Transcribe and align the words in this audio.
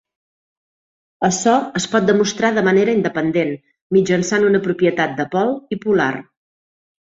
Açò 1.27 1.53
es 1.79 1.85
pot 1.91 2.07
demostrar 2.07 2.51
de 2.55 2.63
manera 2.69 2.97
independent 3.01 3.53
mitjançant 3.99 4.49
una 4.51 4.65
propietat 4.67 5.17
de 5.23 5.29
pol 5.37 5.57
i 5.79 5.83
polar. 5.87 6.11